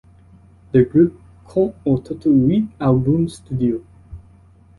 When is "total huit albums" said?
1.99-3.29